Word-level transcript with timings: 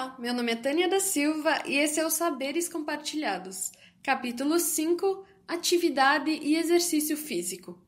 Olá, 0.00 0.16
meu 0.18 0.32
nome 0.32 0.52
é 0.52 0.56
Tânia 0.56 0.88
da 0.88 0.98
Silva 0.98 1.62
e 1.66 1.76
esse 1.76 2.00
é 2.00 2.06
o 2.06 2.08
Saberes 2.08 2.70
Compartilhados, 2.70 3.70
capítulo 4.02 4.58
5 4.58 5.26
Atividade 5.46 6.30
e 6.30 6.56
Exercício 6.56 7.18
Físico. 7.18 7.78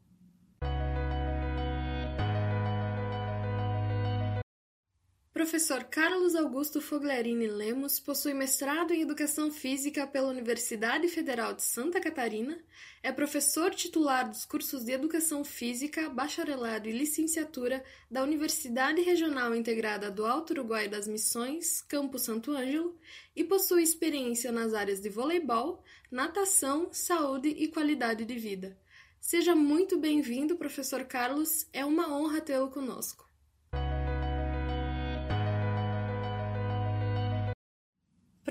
Professor 5.43 5.83
Carlos 5.83 6.37
Augusto 6.37 6.81
Foglerini 6.81 7.49
Lemos 7.49 7.99
possui 7.99 8.33
mestrado 8.33 8.93
em 8.93 9.03
Educação 9.03 9.51
Física 9.51 10.07
pela 10.07 10.29
Universidade 10.29 11.09
Federal 11.09 11.53
de 11.53 11.65
Santa 11.65 12.01
Catarina, 12.01 12.57
é 13.03 13.11
professor 13.11 13.75
titular 13.75 14.29
dos 14.29 14.45
cursos 14.45 14.85
de 14.85 14.93
Educação 14.93 15.45
Física, 15.45 16.09
Bacharelado 16.09 16.89
e 16.89 16.93
Licenciatura 16.93 17.83
da 18.09 18.23
Universidade 18.23 19.03
Regional 19.03 19.53
Integrada 19.53 20.13
do 20.13 20.25
Alto 20.25 20.53
Uruguai 20.53 20.87
das 20.87 21.09
Missões, 21.09 21.83
Campo 21.89 22.21
Santo 22.21 22.53
Ângelo, 22.53 22.97
e 23.35 23.43
possui 23.43 23.83
experiência 23.83 24.53
nas 24.53 24.73
áreas 24.73 25.01
de 25.01 25.09
voleibol, 25.09 25.83
natação, 26.09 26.89
saúde 26.93 27.49
e 27.49 27.67
qualidade 27.67 28.25
de 28.25 28.39
vida. 28.39 28.79
Seja 29.21 29.57
muito 29.57 29.99
bem-vindo, 29.99 30.55
professor 30.57 31.03
Carlos, 31.03 31.67
é 31.73 31.85
uma 31.85 32.17
honra 32.17 32.41
tê-lo 32.41 32.71
conosco. 32.71 33.32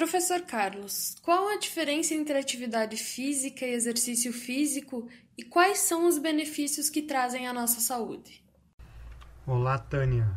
Professor 0.02 0.42
Carlos, 0.42 1.16
qual 1.22 1.48
a 1.48 1.60
diferença 1.60 2.16
entre 2.16 2.36
atividade 2.36 2.98
física 2.98 3.68
e 3.68 3.72
exercício 3.72 4.34
físico 4.34 5.08
e 5.38 5.44
quais 5.44 5.78
são 5.78 6.08
os 6.08 6.18
benefícios 6.18 6.90
que 6.90 7.04
trazem 7.04 7.48
à 7.48 7.54
nossa 7.54 7.80
saúde? 7.80 8.44
Olá, 9.46 9.78
Tânia. 9.78 10.28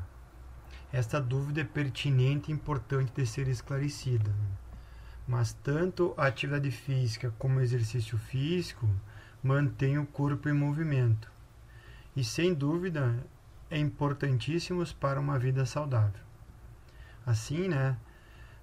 Esta 0.92 1.18
dúvida 1.18 1.62
é 1.62 1.64
pertinente 1.64 2.50
e 2.50 2.54
importante 2.54 3.12
de 3.16 3.26
ser 3.26 3.48
esclarecida. 3.48 4.30
Mas 5.26 5.54
tanto 5.54 6.12
a 6.18 6.26
atividade 6.26 6.70
física 6.70 7.34
como 7.38 7.58
o 7.58 7.62
exercício 7.62 8.18
físico 8.18 8.86
mantêm 9.42 9.98
o 9.98 10.04
corpo 10.04 10.46
em 10.46 10.52
movimento 10.52 11.32
e, 12.14 12.22
sem 12.22 12.52
dúvida, 12.52 13.18
é 13.70 13.78
importantíssimos 13.78 14.92
para 14.92 15.18
uma 15.18 15.38
vida 15.38 15.64
saudável. 15.64 16.20
Assim, 17.24 17.66
né? 17.66 17.96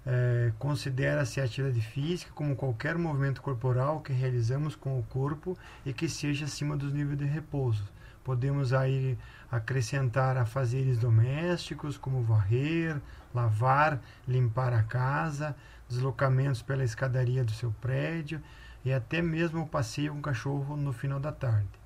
É, 0.04 0.52
Considera-se 0.58 1.40
a 1.40 1.44
atividade 1.44 1.80
física 1.80 2.32
como 2.34 2.56
qualquer 2.56 2.98
movimento 2.98 3.40
corporal 3.40 4.00
que 4.00 4.12
realizamos 4.12 4.74
com 4.74 4.98
o 4.98 5.02
corpo 5.04 5.56
e 5.86 5.92
que 5.92 6.08
seja 6.08 6.46
acima 6.46 6.76
dos 6.76 6.92
níveis 6.92 7.18
de 7.18 7.24
repouso. 7.24 7.84
Podemos 8.24 8.72
aí 8.72 9.18
acrescentar 9.50 10.36
a 10.36 10.46
fazeres 10.46 10.98
domésticos, 10.98 11.98
como 11.98 12.22
varrer, 12.22 13.00
lavar, 13.34 14.00
limpar 14.26 14.72
a 14.72 14.82
casa, 14.82 15.56
deslocamentos 15.88 16.62
pela 16.62 16.84
escadaria 16.84 17.44
do 17.44 17.52
seu 17.52 17.72
prédio 17.80 18.40
e 18.84 18.92
até 18.92 19.20
mesmo 19.20 19.62
o 19.62 19.68
passeio 19.68 20.12
com 20.12 20.18
o 20.18 20.22
cachorro 20.22 20.76
no 20.76 20.92
final 20.92 21.20
da 21.20 21.32
tarde. 21.32 21.81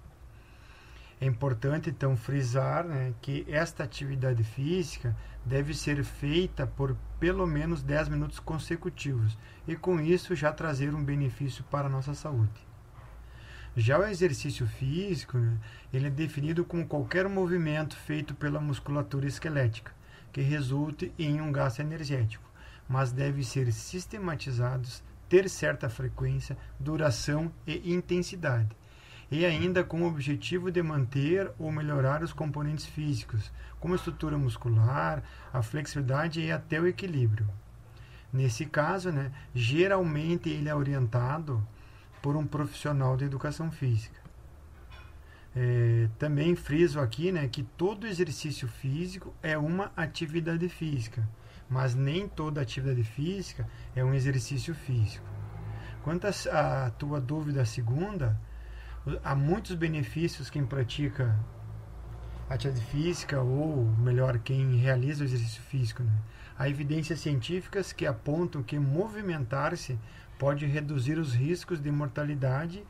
É 1.19 1.25
importante 1.25 1.89
então 1.89 2.15
frisar 2.15 2.85
né, 2.85 3.15
que 3.23 3.47
esta 3.49 3.83
atividade 3.83 4.45
física 4.45 5.17
deve 5.47 5.73
ser 5.73 6.05
feita 6.05 6.67
por 6.67 6.95
pelo 7.19 7.47
menos 7.47 7.83
10 7.83 8.11
minutos 8.11 8.39
consecutivos 8.39 9.39
e 9.67 9.75
com 9.75 9.99
isso 9.99 10.35
já 10.35 10.53
trazer 10.53 10.95
um 10.95 11.03
benefício 11.03 11.65
para 11.71 11.87
a 11.87 11.91
nossa 11.91 12.13
saúde. 12.13 12.67
Já 13.75 13.99
o 13.99 14.05
exercício 14.05 14.67
físico, 14.67 15.39
né, 15.39 15.57
ele 15.91 16.09
é 16.09 16.11
definido 16.11 16.67
como 16.67 16.87
qualquer 16.87 17.27
movimento 17.31 17.97
feito 17.97 18.35
pela 18.35 18.61
musculatura 18.61 19.27
esquelética 19.27 19.93
que 20.31 20.43
resulte 20.43 21.11
em 21.19 21.41
um 21.41 21.51
gasto 21.51 21.81
energético, 21.81 22.45
mas 22.87 23.11
deve 23.11 23.43
ser 23.43 23.73
sistematizados, 23.73 25.03
ter 25.31 25.49
certa 25.49 25.89
frequência, 25.89 26.59
duração 26.79 27.51
e 27.67 27.95
intensidade 27.95 28.77
e 29.31 29.45
ainda 29.45 29.83
com 29.83 30.03
o 30.03 30.07
objetivo 30.07 30.71
de 30.71 30.83
manter 30.83 31.51
ou 31.59 31.73
melhorar 31.73 32.23
os 32.23 32.33
componentes 32.33 32.87
físicos, 32.87 33.51
como 33.81 33.95
a 33.95 33.97
estrutura 33.97 34.39
muscular, 34.39 35.23
a 35.53 35.63
flexibilidade 35.63 36.41
e 36.41 36.53
até 36.53 36.81
o 36.81 36.87
equilíbrio. 36.87 37.49
Nesse 38.33 38.67
caso, 38.67 39.11
né, 39.11 39.33
geralmente 39.55 40.49
ele 40.49 40.69
é 40.69 40.75
orientado 40.75 41.67
por 42.23 42.37
um 42.37 42.47
profissional 42.47 43.17
de 43.17 43.25
educação 43.25 43.71
física. 43.71 44.21
É, 45.55 46.09
também 46.19 46.55
friso 46.55 47.01
aqui 47.01 47.33
né, 47.33 47.49
que 47.49 47.63
todo 47.63 48.07
exercício 48.07 48.69
físico 48.69 49.35
é 49.43 49.57
uma 49.57 49.91
atividade 49.97 50.69
física, 50.69 51.27
mas 51.69 51.95
nem 51.95 52.29
toda 52.29 52.61
atividade 52.61 53.03
física 53.03 53.67
é 53.95 54.05
um 54.05 54.13
exercício 54.13 54.75
físico. 54.75 55.25
Quanto 56.03 56.27
à 56.27 56.91
tua 56.91 57.21
dúvida 57.21 57.65
segunda, 57.65 58.39
há 59.23 59.35
muitos 59.35 59.75
benefícios 59.75 60.51
quem 60.51 60.65
pratica 60.65 61.39
atividade 62.49 62.85
física 62.87 63.41
ou 63.41 63.85
melhor 63.99 64.39
quem 64.39 64.77
realiza 64.77 65.23
o 65.23 65.27
exercício 65.27 65.63
físico 65.63 66.03
né? 66.03 66.13
há 66.59 66.69
evidências 66.69 67.21
científicas 67.21 67.93
que 67.93 68.07
apontam 68.07 68.63
que 68.63 68.79
movimentar-se 68.79 69.99
pode 70.39 70.67
reduzir 70.67 71.19
os 71.19 71.35
riscos 71.35 71.81
de 71.81 71.91
mortalidade 71.91 72.85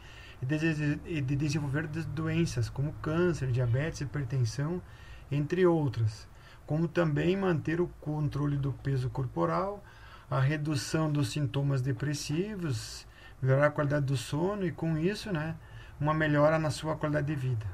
e 1.07 1.21
de 1.21 1.37
desenvolver 1.37 1.87
doenças 1.87 2.69
como 2.69 2.93
câncer, 2.95 3.51
diabetes, 3.51 4.03
hipertensão, 4.03 4.83
entre 5.31 5.67
outras, 5.67 6.29
como 6.67 6.87
também 6.87 7.37
manter 7.37 7.81
o 7.81 7.89
controle 8.01 8.57
do 8.57 8.73
peso 8.73 9.09
corporal, 9.09 9.83
a 10.31 10.41
redução 10.41 11.11
dos 11.11 11.31
sintomas 11.31 11.81
depressivos, 11.81 13.07
melhorar 13.41 13.69
a 13.69 13.71
qualidade 13.71 14.07
do 14.07 14.17
sono 14.17 14.67
e 14.67 14.73
com 14.73 14.99
isso, 14.99 15.33
né, 15.33 15.57
uma 16.01 16.15
melhora 16.15 16.59
na 16.59 16.71
sua 16.71 16.97
qualidade 16.97 17.27
de 17.27 17.35
vida. 17.35 17.67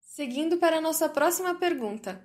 Seguindo 0.00 0.58
para 0.58 0.76
a 0.76 0.80
nossa 0.80 1.08
próxima 1.08 1.54
pergunta. 1.54 2.20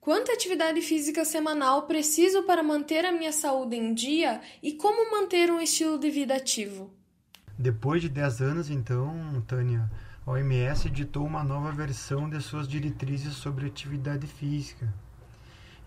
Quanta 0.00 0.32
atividade 0.32 0.80
física 0.80 1.24
semanal 1.24 1.86
preciso 1.86 2.42
para 2.44 2.62
manter 2.62 3.04
a 3.04 3.12
minha 3.12 3.32
saúde 3.32 3.76
em 3.76 3.92
dia 3.92 4.40
e 4.62 4.72
como 4.72 5.10
manter 5.10 5.50
um 5.50 5.60
estilo 5.60 5.98
de 5.98 6.10
vida 6.10 6.34
ativo? 6.34 6.92
Depois 7.58 8.00
de 8.00 8.08
10 8.08 8.40
anos, 8.40 8.70
então, 8.70 9.42
Tânia, 9.46 9.90
a 10.24 10.30
OMS 10.30 10.88
editou 10.88 11.26
uma 11.26 11.42
nova 11.42 11.72
versão 11.72 12.28
de 12.28 12.40
suas 12.40 12.68
diretrizes 12.68 13.34
sobre 13.34 13.66
atividade 13.66 14.26
física. 14.26 14.92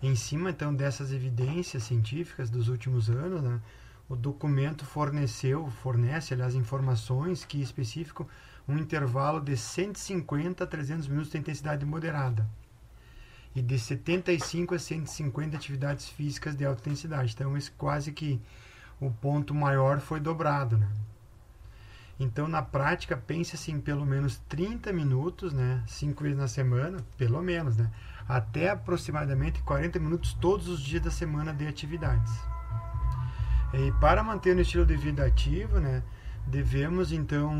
Em 0.02 0.16
cima 0.16 0.50
então 0.50 0.74
dessas 0.74 1.12
evidências 1.12 1.84
científicas 1.84 2.50
dos 2.50 2.68
últimos 2.68 3.08
anos, 3.08 3.40
né, 3.40 3.60
o 4.08 4.16
documento 4.16 4.84
forneceu, 4.84 5.70
fornece, 5.82 6.34
aliás, 6.34 6.54
informações 6.54 7.44
que 7.44 7.62
especificam 7.62 8.26
um 8.68 8.76
intervalo 8.76 9.40
de 9.40 9.56
150 9.56 10.64
a 10.64 10.66
300 10.66 11.06
minutos 11.06 11.30
de 11.30 11.38
intensidade 11.38 11.86
moderada 11.86 12.46
e 13.54 13.62
de 13.62 13.78
75 13.78 14.74
a 14.74 14.78
150 14.78 15.56
atividades 15.56 16.08
físicas 16.08 16.56
de 16.56 16.64
alta 16.64 16.80
intensidade. 16.80 17.32
Então, 17.34 17.56
esse 17.56 17.70
quase 17.70 18.12
que 18.12 18.40
o 19.00 19.10
ponto 19.10 19.54
maior 19.54 20.00
foi 20.00 20.20
dobrado, 20.20 20.76
né? 20.76 20.88
Então, 22.18 22.46
na 22.46 22.62
prática, 22.62 23.16
pense-se 23.16 23.72
em 23.72 23.80
pelo 23.80 24.06
menos 24.06 24.38
30 24.48 24.92
minutos, 24.92 25.52
né? 25.52 25.82
Cinco 25.86 26.22
vezes 26.22 26.38
na 26.38 26.48
semana, 26.48 26.98
pelo 27.16 27.42
menos, 27.42 27.76
né? 27.76 27.90
Até 28.28 28.70
aproximadamente 28.70 29.62
40 29.62 29.98
minutos 29.98 30.34
todos 30.34 30.68
os 30.68 30.80
dias 30.80 31.02
da 31.02 31.10
semana 31.10 31.52
de 31.52 31.66
atividades. 31.66 32.32
E 33.72 33.92
para 34.00 34.22
manter 34.22 34.56
um 34.56 34.60
estilo 34.60 34.84
de 34.84 34.96
vida 34.96 35.24
ativo, 35.24 35.78
né, 35.80 36.02
devemos 36.46 37.12
então 37.12 37.52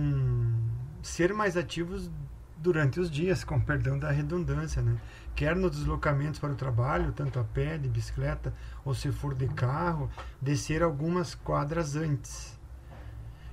ser 1.03 1.33
mais 1.33 1.57
ativos 1.57 2.11
durante 2.57 3.01
os 3.01 3.11
dias, 3.11 3.43
com 3.43 3.61
perdão 3.61 3.99
da 3.99 4.11
redundância, 4.11 4.81
né? 4.81 4.97
Quer 5.35 5.57
nos 5.57 5.73
deslocamentos 5.73 6.39
para 6.39 6.53
o 6.53 6.55
trabalho, 6.55 7.11
tanto 7.13 7.41
a 7.41 7.45
pé, 7.45 7.77
de 7.77 7.89
bicicleta, 7.89 8.55
ou 8.85 8.95
se 8.95 9.11
for 9.11 9.35
de 9.35 9.49
carro, 9.49 10.09
descer 10.41 10.83
algumas 10.83 11.35
quadras 11.35 11.97
antes 11.97 12.57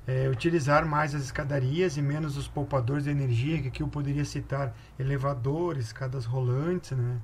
é, 0.10 0.28
utilizar 0.28 0.88
mais 0.88 1.14
as 1.14 1.22
escadarias 1.22 1.96
e 1.96 2.02
menos 2.02 2.36
os 2.36 2.48
poupadores 2.48 3.04
de 3.04 3.12
energia, 3.12 3.62
que 3.62 3.68
aqui 3.68 3.84
eu 3.84 3.88
poderia 3.88 4.26
citar 4.26 4.76
elevadores, 4.98 5.86
escadas 5.86 6.26
rolantes, 6.26 6.98
né? 6.98 7.20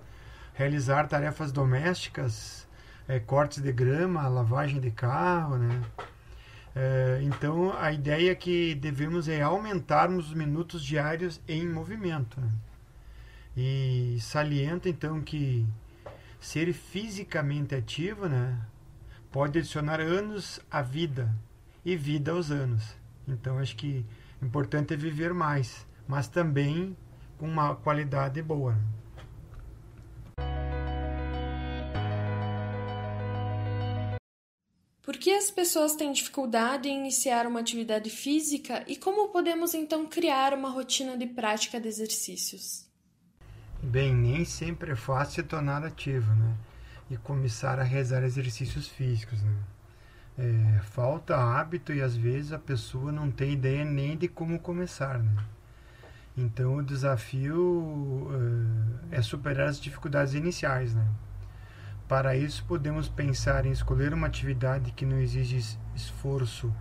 realizar 0.54 1.08
tarefas 1.08 1.52
domésticas, 1.52 2.68
é, 3.08 3.20
cortes 3.20 3.64
de 3.64 3.72
grama, 3.72 4.28
lavagem 4.28 4.80
de 4.80 4.92
carro, 4.92 5.58
né? 5.58 5.82
É, 6.76 7.22
então 7.24 7.76
a 7.76 7.92
ideia 7.92 8.36
que 8.36 8.76
devemos 8.76 9.28
é 9.28 9.42
aumentarmos 9.42 10.28
os 10.28 10.34
minutos 10.36 10.84
diários 10.84 11.42
em 11.48 11.68
movimento. 11.68 12.40
Né? 12.40 12.52
E 13.58 14.18
salienta 14.20 14.90
então 14.90 15.22
que 15.22 15.66
ser 16.40 16.72
fisicamente 16.74 17.74
ativo 17.74 18.28
né, 18.28 18.60
pode 19.32 19.58
adicionar 19.58 20.02
anos 20.02 20.60
à 20.70 20.82
vida 20.82 21.34
e 21.86 21.96
vida 21.96 22.32
aos 22.32 22.50
anos. 22.50 22.84
Então 23.28 23.60
acho 23.60 23.76
que 23.76 24.04
o 24.42 24.46
importante 24.46 24.94
é 24.94 24.98
viver 24.98 25.34
mais, 25.34 25.86
mas 26.08 26.28
também 26.28 26.98
com 27.38 27.48
uma 27.48 27.76
qualidade 27.76 28.42
boa. 28.42 28.74
Né? 28.74 28.82
Por 35.04 35.18
que 35.18 35.32
as 35.32 35.52
pessoas 35.52 35.96
têm 35.96 36.12
dificuldade 36.12 36.90
em 36.90 36.98
iniciar 36.98 37.46
uma 37.46 37.60
atividade 37.60 38.10
física 38.10 38.84
e 38.88 38.96
como 38.96 39.30
podemos 39.30 39.76
então 39.76 40.08
criar 40.08 40.54
uma 40.54 40.70
rotina 40.72 41.16
de 41.16 41.28
prática 41.28 41.80
de 41.80 41.88
exercícios? 41.88 42.86
Bem, 43.84 44.16
nem 44.16 44.44
sempre 44.44 44.94
é 44.94 44.96
fácil 44.96 45.44
se 45.44 45.44
tornar 45.44 45.86
ativo, 45.86 46.34
né? 46.34 46.58
E 47.12 47.18
começar 47.18 47.80
a 47.80 47.84
realizar 47.84 48.24
exercícios 48.24 48.88
físicos, 48.88 49.44
né? 49.44 49.56
É, 50.38 50.80
falta 50.84 51.38
hábito 51.38 51.94
e 51.94 52.02
às 52.02 52.16
vezes 52.16 52.52
a 52.52 52.60
pessoa 52.60 53.12
não 53.12 53.32
tem 53.32 53.54
ideia 53.54 53.86
nem 53.86 54.18
de 54.18 54.28
como 54.28 54.60
começar, 54.60 55.18
né? 55.18 55.34
Então 56.38 56.76
o 56.76 56.84
desafio 56.84 57.58
uh, 57.58 59.00
é 59.12 59.22
superar 59.22 59.70
as 59.70 59.80
dificuldades 59.80 60.34
iniciais, 60.34 60.94
né? 60.94 61.08
Para 62.08 62.36
isso, 62.36 62.64
podemos 62.68 63.08
pensar 63.08 63.66
em 63.66 63.72
escolher 63.72 64.14
uma 64.14 64.28
atividade 64.28 64.92
que 64.92 65.06
não 65.06 65.18
exige 65.18 65.78
esforço 65.96 66.72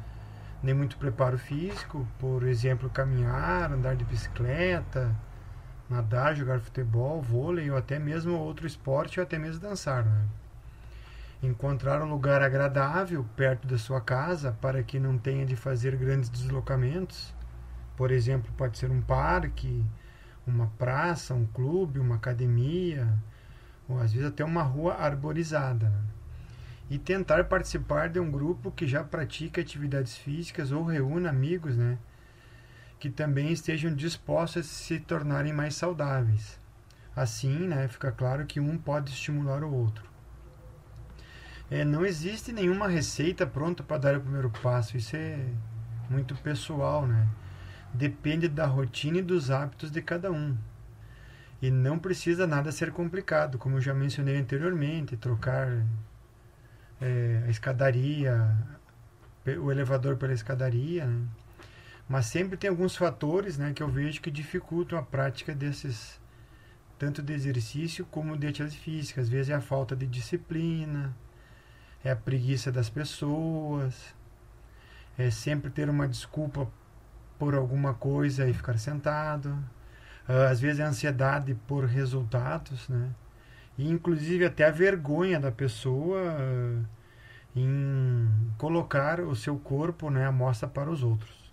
nem 0.62 0.74
muito 0.74 0.96
preparo 0.96 1.38
físico, 1.38 2.06
por 2.18 2.42
exemplo, 2.42 2.90
caminhar, 2.90 3.72
andar 3.72 3.96
de 3.96 4.04
bicicleta, 4.04 5.14
nadar, 5.88 6.34
jogar 6.34 6.58
futebol, 6.60 7.22
vôlei 7.22 7.70
ou 7.70 7.76
até 7.76 7.98
mesmo 7.98 8.34
outro 8.34 8.66
esporte 8.66 9.20
ou 9.20 9.24
até 9.24 9.38
mesmo 9.38 9.60
dançar. 9.60 10.04
Né? 10.04 10.24
Encontrar 11.44 12.00
um 12.00 12.08
lugar 12.08 12.40
agradável 12.40 13.22
perto 13.36 13.68
da 13.68 13.76
sua 13.76 14.00
casa 14.00 14.56
para 14.62 14.82
que 14.82 14.98
não 14.98 15.18
tenha 15.18 15.44
de 15.44 15.54
fazer 15.54 15.94
grandes 15.94 16.30
deslocamentos. 16.30 17.34
Por 17.98 18.10
exemplo, 18.10 18.50
pode 18.56 18.78
ser 18.78 18.90
um 18.90 19.02
parque, 19.02 19.84
uma 20.46 20.68
praça, 20.78 21.34
um 21.34 21.44
clube, 21.44 21.98
uma 21.98 22.14
academia, 22.14 23.06
ou 23.86 24.00
às 24.00 24.14
vezes 24.14 24.26
até 24.26 24.42
uma 24.42 24.62
rua 24.62 24.94
arborizada. 24.94 25.90
Né? 25.90 26.02
E 26.88 26.98
tentar 26.98 27.44
participar 27.44 28.08
de 28.08 28.18
um 28.18 28.30
grupo 28.30 28.72
que 28.72 28.86
já 28.86 29.04
pratica 29.04 29.60
atividades 29.60 30.16
físicas 30.16 30.72
ou 30.72 30.82
reúna 30.82 31.28
amigos, 31.28 31.76
né? 31.76 31.98
Que 32.98 33.10
também 33.10 33.52
estejam 33.52 33.94
dispostos 33.94 34.64
a 34.64 34.66
se 34.66 34.98
tornarem 34.98 35.52
mais 35.52 35.74
saudáveis. 35.74 36.58
Assim, 37.14 37.68
né, 37.68 37.86
fica 37.86 38.10
claro 38.10 38.46
que 38.46 38.58
um 38.58 38.78
pode 38.78 39.10
estimular 39.10 39.62
o 39.62 39.72
outro. 39.72 40.13
É, 41.70 41.84
não 41.84 42.04
existe 42.04 42.52
nenhuma 42.52 42.86
receita 42.86 43.46
pronta 43.46 43.82
para 43.82 43.98
dar 43.98 44.16
o 44.16 44.20
primeiro 44.20 44.50
passo, 44.50 44.96
isso 44.96 45.16
é 45.16 45.38
muito 46.10 46.34
pessoal, 46.36 47.06
né? 47.06 47.26
Depende 47.92 48.48
da 48.48 48.66
rotina 48.66 49.18
e 49.18 49.22
dos 49.22 49.50
hábitos 49.50 49.90
de 49.90 50.02
cada 50.02 50.30
um. 50.30 50.56
E 51.62 51.70
não 51.70 51.98
precisa 51.98 52.46
nada 52.46 52.70
ser 52.70 52.92
complicado, 52.92 53.56
como 53.56 53.76
eu 53.76 53.80
já 53.80 53.94
mencionei 53.94 54.36
anteriormente, 54.36 55.16
trocar 55.16 55.68
é, 57.00 57.42
a 57.46 57.50
escadaria, 57.50 58.54
o 59.60 59.72
elevador 59.72 60.16
pela 60.16 60.32
escadaria, 60.32 61.06
né? 61.06 61.26
Mas 62.08 62.26
sempre 62.26 62.56
tem 62.56 62.68
alguns 62.68 62.96
fatores 62.96 63.56
né, 63.56 63.72
que 63.72 63.82
eu 63.82 63.88
vejo 63.88 64.20
que 64.20 64.30
dificultam 64.30 64.98
a 64.98 65.02
prática 65.02 65.54
desses, 65.54 66.20
tanto 66.98 67.22
de 67.22 67.32
exercício 67.32 68.04
como 68.06 68.36
de 68.36 68.46
atividade 68.46 68.78
física. 68.78 69.20
Às 69.22 69.28
vezes 69.28 69.48
é 69.48 69.54
a 69.54 69.60
falta 69.60 69.96
de 69.96 70.06
disciplina, 70.06 71.16
é 72.04 72.10
a 72.10 72.16
preguiça 72.16 72.70
das 72.70 72.90
pessoas, 72.90 74.14
é 75.16 75.30
sempre 75.30 75.70
ter 75.70 75.88
uma 75.88 76.06
desculpa 76.06 76.70
por 77.38 77.54
alguma 77.54 77.94
coisa 77.94 78.48
e 78.48 78.52
ficar 78.52 78.78
sentado. 78.78 79.56
Ah, 80.28 80.48
às 80.48 80.60
vezes 80.60 80.80
a 80.80 80.88
ansiedade 80.88 81.54
por 81.66 81.84
resultados, 81.84 82.88
né? 82.88 83.10
E 83.76 83.90
inclusive 83.90 84.44
até 84.44 84.64
a 84.64 84.70
vergonha 84.70 85.40
da 85.40 85.50
pessoa 85.50 86.20
uh, 86.20 86.84
em 87.56 88.28
colocar 88.56 89.20
o 89.20 89.34
seu 89.34 89.58
corpo 89.58 90.10
né, 90.10 90.26
à 90.26 90.32
mostra 90.32 90.68
para 90.68 90.88
os 90.88 91.02
outros. 91.02 91.44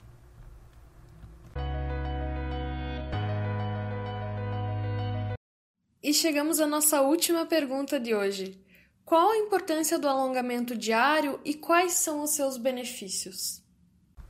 E 6.03 6.13
chegamos 6.13 6.59
à 6.59 6.68
nossa 6.68 7.01
última 7.01 7.45
pergunta 7.45 8.00
de 8.00 8.13
hoje. 8.13 8.59
Qual 9.06 9.31
a 9.31 9.38
importância 9.38 10.00
do 10.00 10.07
alongamento 10.07 10.77
diário 10.77 11.39
e 11.44 11.53
quais 11.53 11.94
são 11.94 12.24
os 12.24 12.31
seus 12.31 12.57
benefícios? 12.57 13.62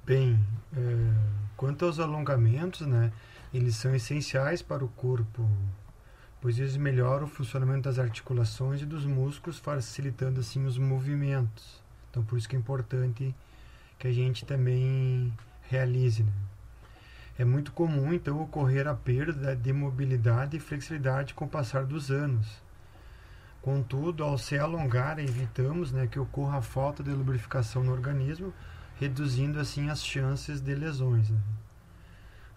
Bem, 0.04 0.40
é, 0.76 0.78
quanto 1.56 1.86
aos 1.86 2.00
alongamentos, 2.00 2.88
né, 2.88 3.12
eles 3.54 3.76
são 3.76 3.94
essenciais 3.94 4.62
para 4.62 4.84
o 4.84 4.88
corpo, 4.88 5.48
pois 6.42 6.58
eles 6.58 6.76
melhoram 6.78 7.26
o 7.26 7.30
funcionamento 7.30 7.84
das 7.84 8.00
articulações 8.00 8.82
e 8.82 8.86
dos 8.86 9.06
músculos, 9.06 9.60
facilitando 9.60 10.40
assim 10.40 10.66
os 10.66 10.78
movimentos. 10.78 11.82
Então, 12.10 12.24
por 12.24 12.38
isso 12.38 12.50
que 12.50 12.56
é 12.56 12.60
importante 12.60 13.36
que 14.00 14.08
a 14.08 14.12
gente 14.12 14.46
também 14.46 15.32
realize. 15.70 16.24
Né? 16.24 16.32
É 17.38 17.46
muito 17.46 17.72
comum, 17.72 18.12
então, 18.14 18.42
ocorrer 18.42 18.88
a 18.88 18.96
perda 18.96 19.56
de 19.56 19.72
mobilidade 19.72 20.58
e 20.58 20.60
flexibilidade 20.60 21.34
com 21.34 21.46
o 21.46 21.50
passar 21.50 21.86
dos 21.86 22.10
anos. 22.10 22.48
Contudo, 23.62 24.24
ao 24.24 24.38
se 24.40 24.58
alongar, 24.58 25.20
evitamos 25.20 25.92
né, 25.92 26.08
que 26.08 26.20
ocorra 26.20 26.58
a 26.58 26.62
falta 26.62 27.04
de 27.04 27.12
lubrificação 27.12 27.84
no 27.84 27.92
organismo, 27.92 28.52
reduzindo 29.00 29.60
assim 29.60 29.90
as 29.90 30.04
chances 30.04 30.60
de 30.60 30.74
lesões. 30.74 31.30
Né? 31.30 31.40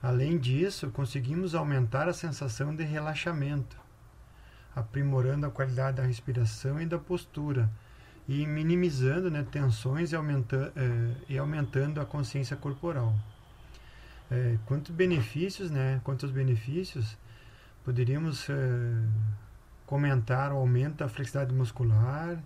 Além 0.02 0.38
disso, 0.38 0.90
conseguimos 0.90 1.54
aumentar 1.54 2.08
a 2.08 2.12
sensação 2.14 2.74
de 2.74 2.84
relaxamento, 2.84 3.76
aprimorando 4.74 5.46
a 5.46 5.50
qualidade 5.50 5.98
da 5.98 6.02
respiração 6.02 6.80
e 6.80 6.86
da 6.86 6.98
postura 6.98 7.70
e 8.26 8.46
minimizando 8.46 9.30
né, 9.30 9.46
tensões 9.50 10.12
e, 10.12 10.16
aumenta, 10.16 10.72
eh, 10.74 11.14
e 11.28 11.38
aumentando 11.38 12.00
a 12.00 12.06
consciência 12.06 12.56
corporal. 12.56 13.14
Eh, 14.30 14.56
quantos 14.64 14.90
benefícios, 14.94 15.70
né, 15.70 16.00
quantos 16.02 16.30
benefícios 16.30 17.16
poderíamos 17.84 18.48
eh, 18.48 18.54
comentar 19.86 20.52
o 20.52 20.56
aumento 20.56 20.96
da 20.96 21.08
flexibilidade 21.08 21.56
muscular, 21.56 22.38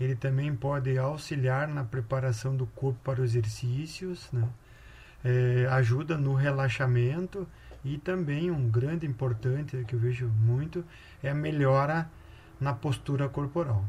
ele 0.00 0.16
também 0.16 0.54
pode 0.54 0.96
auxiliar 0.98 1.68
na 1.68 1.84
preparação 1.84 2.56
do 2.56 2.66
corpo 2.66 2.98
para 3.02 3.20
os 3.20 3.30
exercícios, 3.34 4.28
né? 4.32 4.48
é, 5.24 5.66
ajuda 5.70 6.16
no 6.16 6.34
relaxamento 6.34 7.46
e 7.84 7.98
também 7.98 8.50
um 8.50 8.68
grande 8.68 9.06
importante 9.06 9.84
que 9.86 9.94
eu 9.94 9.98
vejo 9.98 10.28
muito 10.28 10.84
é 11.22 11.30
a 11.30 11.34
melhora 11.34 12.08
na 12.60 12.72
postura 12.72 13.28
corporal. 13.28 13.84